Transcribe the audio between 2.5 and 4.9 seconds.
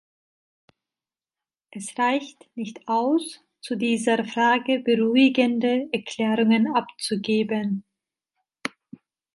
nicht aus, zu dieser Frage